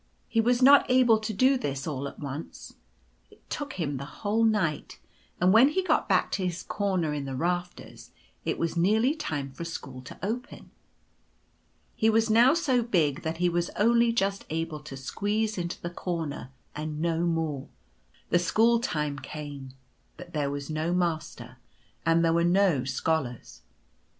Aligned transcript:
He 0.27 0.41
was 0.41 0.63
not 0.63 0.89
able 0.89 1.19
to 1.19 1.31
do 1.31 1.59
this 1.59 1.85
all 1.85 2.07
at 2.07 2.17
once. 2.17 2.73
It 3.29 3.47
took 3.51 3.73
him 3.73 3.97
the 3.97 4.05
whole 4.05 4.43
night, 4.43 4.97
and 5.39 5.53
when 5.53 5.67
he 5.69 5.83
got 5.83 6.09
back 6.09 6.31
to 6.31 6.43
his 6.43 6.63
corner 6.63 7.13
in 7.13 7.25
the 7.25 7.35
rafters 7.35 8.09
it 8.43 8.57
was 8.57 8.75
nearly 8.75 9.13
time 9.13 9.51
for 9.51 9.63
school 9.63 10.01
to 10.01 10.17
open. 10.23 10.71
He 11.95 12.09
was 12.09 12.31
now 12.31 12.55
so 12.55 12.81
big 12.81 13.21
that 13.21 13.37
he 13.37 13.47
was 13.47 13.69
only 13.75 14.11
just 14.11 14.43
able 14.49 14.79
to 14.79 14.97
squeeze 14.97 15.55
into 15.55 15.79
the 15.79 15.91
corner 15.91 16.49
and 16.75 16.99
no 16.99 17.19
more. 17.19 17.67
The 18.31 18.39
school 18.39 18.79
time 18.79 19.19
came, 19.19 19.75
but 20.17 20.33
there 20.33 20.49
was 20.49 20.67
no 20.67 20.95
Master, 20.95 21.57
and 22.07 22.25
there 22.25 22.33
were 22.33 22.43
no 22.43 22.85
Scholars. 22.85 23.61